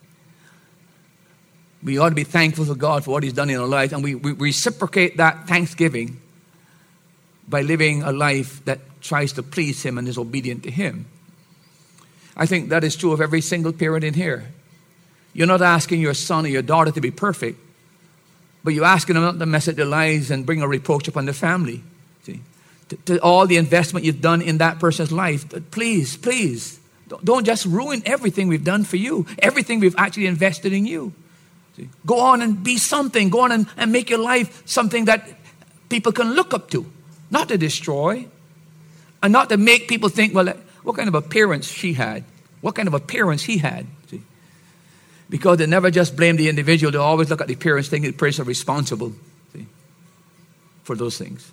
[1.84, 4.04] We ought to be thankful to God for what He's done in our lives, and
[4.04, 6.20] we, we reciprocate that thanksgiving
[7.48, 11.06] by living a life that tries to please Him and is obedient to Him.
[12.36, 14.52] I think that is true of every single parent in here.
[15.34, 17.60] You're not asking your son or your daughter to be perfect,
[18.66, 21.26] but you're asking them not to mess up their lives and bring a reproach upon
[21.26, 21.84] the family.
[22.24, 22.42] See?
[22.90, 26.80] To, to all the investment you've done in that person's life, please, please,
[27.24, 31.14] don't just ruin everything we've done for you, everything we've actually invested in you.
[31.78, 31.90] See?
[32.08, 33.30] Go on and be something.
[33.30, 35.30] Go on and, and make your life something that
[35.88, 36.92] people can look up to,
[37.30, 38.26] not to destroy,
[39.22, 40.52] and not to make people think, well,
[40.82, 42.24] what kind of appearance she had,
[42.62, 43.86] what kind of appearance he had.
[45.30, 48.18] Because they never just blame the individual, they always look at the parents, thinking the
[48.18, 49.14] parents are responsible
[49.54, 49.66] see,
[50.84, 51.52] for those things.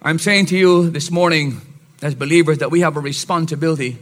[0.00, 1.60] I'm saying to you this morning,
[2.00, 3.98] as believers, that we have a responsibility.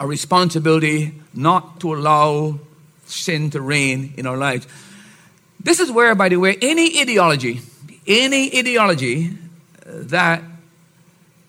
[0.00, 2.58] A responsibility not to allow
[3.04, 4.66] sin to reign in our lives.
[5.60, 7.60] This is where, by the way, any ideology,
[8.06, 9.36] any ideology
[9.84, 10.42] that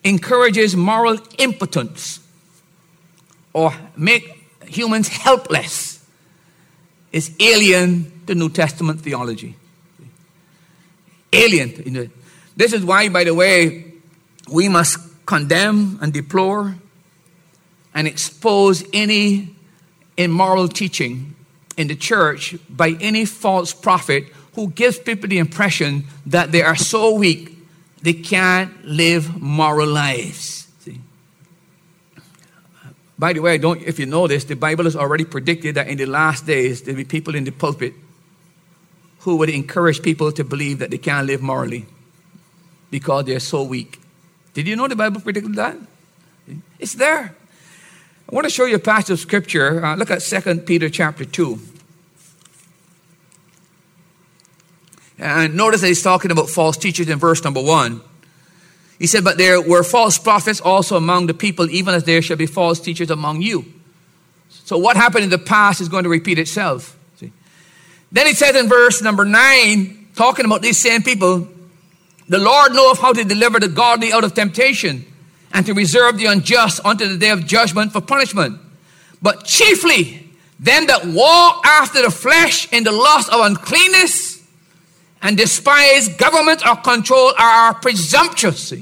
[0.04, 2.20] encourages moral impotence
[3.52, 6.04] or make humans helpless
[7.12, 9.56] is alien to New Testament theology.
[11.32, 12.10] Alien.
[12.56, 13.92] This is why, by the way,
[14.50, 16.76] we must condemn and deplore
[17.94, 19.54] and expose any
[20.16, 21.34] immoral teaching
[21.76, 24.24] in the church by any false prophet
[24.54, 27.56] who gives people the impression that they are so weak
[28.02, 30.68] they can't live moral lives.
[33.20, 35.98] By the way, don't if you know this, the Bible has already predicted that in
[35.98, 37.92] the last days there'll be people in the pulpit
[39.20, 41.84] who would encourage people to believe that they can't live morally
[42.90, 44.00] because they're so weak.
[44.54, 45.76] Did you know the Bible predicted that?
[46.78, 47.36] It's there.
[48.26, 49.84] I want to show you a passage of scripture.
[49.84, 51.58] Uh, look at 2 Peter chapter 2.
[55.18, 58.00] And notice that he's talking about false teachers in verse number 1.
[59.00, 62.36] He said, But there were false prophets also among the people, even as there shall
[62.36, 63.64] be false teachers among you.
[64.50, 66.96] So what happened in the past is going to repeat itself.
[67.16, 67.32] See?
[68.12, 71.48] Then he says in verse number 9, talking about these same people,
[72.28, 75.06] the Lord knoweth how to deliver the godly out of temptation
[75.52, 78.60] and to reserve the unjust unto the day of judgment for punishment.
[79.22, 80.30] But chiefly,
[80.60, 84.46] them that walk after the flesh in the lust of uncleanness
[85.22, 88.74] and despise government or control are presumptuous.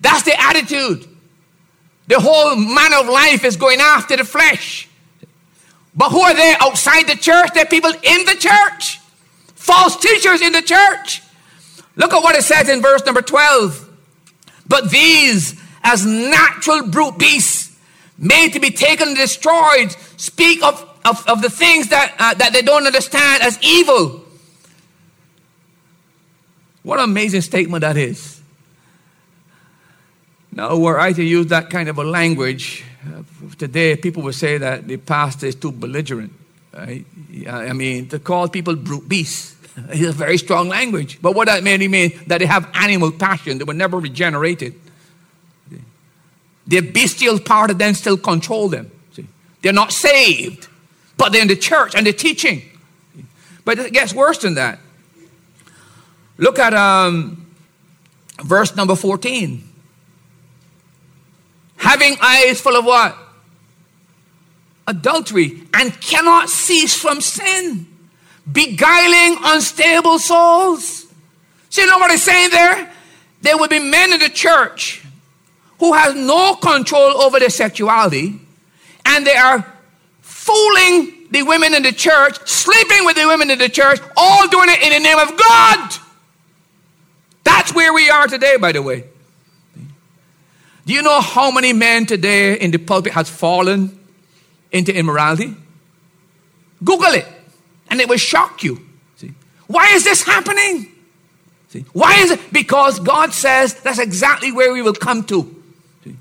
[0.00, 1.06] That's the attitude.
[2.06, 4.88] The whole manner of life is going after the flesh.
[5.94, 7.50] But who are they outside the church?
[7.54, 8.98] They're people in the church.
[9.54, 11.22] False teachers in the church.
[11.96, 13.88] Look at what it says in verse number 12.
[14.66, 17.76] But these, as natural brute beasts,
[18.16, 22.52] made to be taken and destroyed, speak of, of, of the things that, uh, that
[22.52, 24.24] they don't understand as evil.
[26.82, 28.39] What an amazing statement that is.
[30.52, 33.22] Now, were I to use that kind of a language, uh,
[33.56, 36.32] today people would say that the pastor is too belligerent.
[36.72, 37.04] Right?
[37.48, 39.56] I mean, to call people brute beasts
[39.92, 41.20] is a very strong language.
[41.22, 44.74] But what that mainly means that they have animal passion, they were never regenerated.
[46.66, 48.90] Their bestial part of them still control them.
[49.12, 49.26] See?
[49.62, 50.68] They're not saved,
[51.16, 52.62] but they're in the church and they're teaching.
[53.64, 54.78] But it gets worse than that.
[56.38, 57.46] Look at um,
[58.42, 59.69] verse number 14.
[61.80, 63.16] Having eyes full of what?
[64.86, 67.86] Adultery and cannot cease from sin,
[68.50, 71.06] beguiling unstable souls.
[71.70, 72.92] See, you know what he's saying there?
[73.40, 75.02] There will be men in the church
[75.78, 78.38] who has no control over their sexuality,
[79.06, 79.64] and they are
[80.20, 84.68] fooling the women in the church, sleeping with the women in the church, all doing
[84.68, 85.94] it in the name of God.
[87.42, 89.04] That's where we are today, by the way.
[90.90, 93.96] Do you know how many men today in the pulpit has fallen
[94.72, 95.54] into immorality?
[96.82, 97.28] Google it,
[97.88, 98.80] and it will shock you.
[99.14, 99.32] See?
[99.68, 100.92] Why is this happening?
[101.68, 101.84] See?
[101.92, 102.40] Why is it?
[102.52, 105.62] Because God says that's exactly where we will come to.
[106.02, 106.16] See?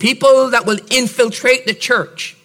[0.00, 2.36] People that will infiltrate the church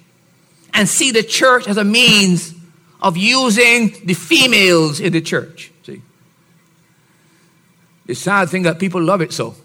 [0.75, 2.53] and see the church as a means
[3.01, 5.71] of using the females in the church.
[5.87, 6.03] See?
[8.05, 9.55] The sad thing that people love it so.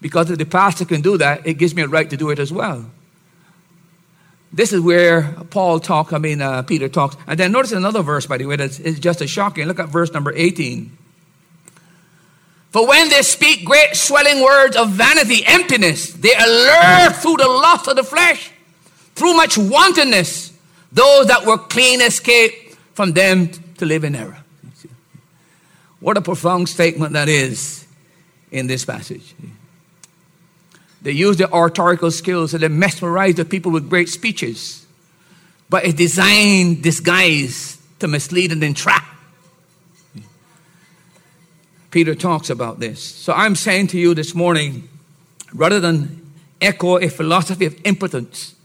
[0.00, 2.38] Because if the pastor can do that, it gives me a right to do it
[2.38, 2.90] as well.
[4.52, 7.16] This is where Paul talks, I mean, uh, Peter talks.
[7.26, 9.66] And then notice another verse, by the way, that's just as shocking.
[9.66, 10.96] Look at verse number 18.
[12.70, 17.88] For when they speak great swelling words of vanity, emptiness, they allure through the lust
[17.88, 18.50] of the flesh,
[19.14, 20.52] through much wantonness,
[20.92, 24.38] those that were clean escape from them to live in error.
[26.00, 27.86] What a profound statement that is
[28.50, 29.34] in this passage.
[31.06, 34.84] They use their oratorical skills and they mesmerize the people with great speeches.
[35.70, 39.04] But it's designed, disguised to mislead and entrap.
[41.92, 43.00] Peter talks about this.
[43.00, 44.88] So I'm saying to you this morning,
[45.54, 46.28] rather than
[46.60, 48.56] echo a philosophy of impotence,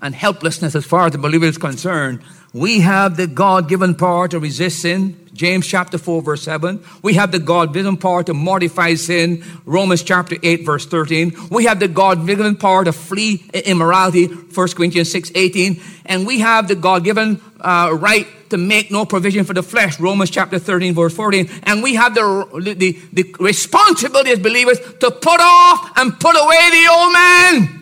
[0.00, 2.20] and helplessness as far as the believer is concerned,
[2.52, 5.26] we have the God given power to resist sin.
[5.34, 6.82] James chapter 4, verse 7.
[7.02, 9.44] We have the God given power to mortify sin.
[9.66, 11.32] Romans chapter 8, verse 13.
[11.50, 14.26] We have the God given power to flee immorality.
[14.26, 15.80] 1 Corinthians 6, 18.
[16.06, 20.00] And we have the God given uh, right to make no provision for the flesh.
[20.00, 21.48] Romans chapter 13, verse 14.
[21.64, 26.70] And we have the, the, the responsibility as believers to put off and put away
[26.70, 27.77] the old man.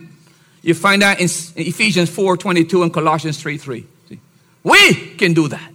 [0.66, 1.26] You find that in
[1.64, 3.86] Ephesians 4, 22 and Colossians 3, 3.
[4.64, 5.72] We can do that.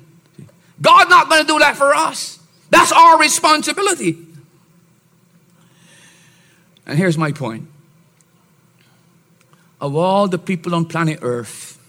[0.82, 2.40] God's not going to do that for us.
[2.70, 4.18] That's our responsibility.
[6.86, 7.70] And here's my point.
[9.80, 11.80] Of all the people on planet Earth,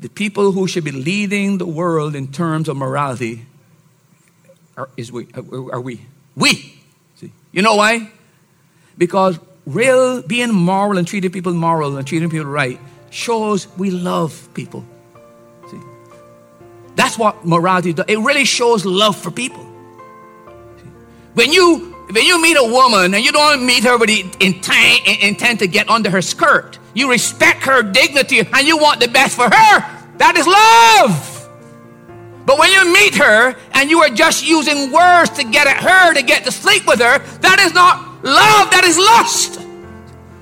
[0.00, 3.44] the people who should be leading the world in terms of morality
[4.78, 6.00] are, is we, are we.
[6.34, 6.80] We.
[7.16, 7.32] See?
[7.52, 8.12] You know why?
[8.96, 14.48] Because real being moral and treating people moral and treating people right shows we love
[14.54, 14.84] people.
[15.70, 15.80] See?
[16.94, 18.06] That's what morality does.
[18.08, 19.64] It really shows love for people.
[21.34, 25.22] When you when you meet a woman and you don't meet her with the intent,
[25.22, 29.34] intent to get under her skirt, you respect her dignity and you want the best
[29.34, 30.06] for her.
[30.18, 31.32] That is love.
[32.46, 36.14] But when you meet her and you are just using words to get at her,
[36.14, 39.60] to get to sleep with her, that is not love, that is lost.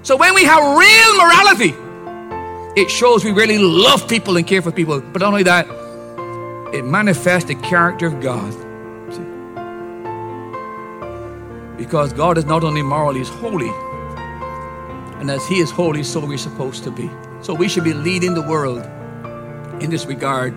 [0.03, 1.75] So when we have real morality,
[2.81, 5.01] it shows we really love people and care for people.
[5.01, 5.67] But not only that,
[6.75, 8.53] it manifests the character of God.
[9.13, 9.23] See?
[11.83, 13.71] Because God is not only moral, He's holy.
[15.21, 17.09] And as He is holy, so we're supposed to be.
[17.43, 18.85] So we should be leading the world
[19.83, 20.55] in this regard.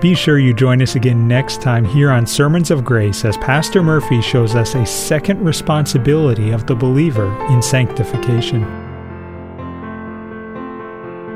[0.00, 3.82] Be sure you join us again next time here on Sermons of Grace as Pastor
[3.82, 8.62] Murphy shows us a second responsibility of the believer in sanctification.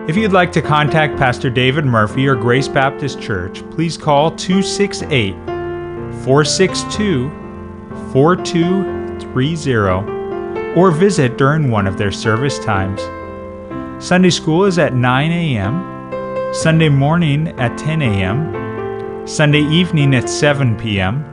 [0.08, 5.34] If you'd like to contact Pastor David Murphy or Grace Baptist Church, please call 268
[6.24, 7.30] 462
[8.12, 13.02] 4230 or visit during one of their service times.
[14.04, 15.91] Sunday school is at 9 a.m.,
[16.52, 21.24] Sunday morning at 10 a.m., Sunday evening at 7 p.m.,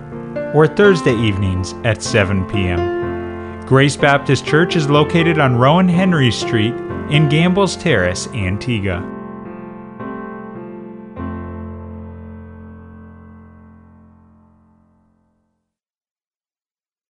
[0.55, 3.59] or Thursday evenings at 7 p.m.
[3.65, 6.73] Grace Baptist Church is located on Rowan Henry Street
[7.11, 9.18] in Gambles Terrace, Antigua.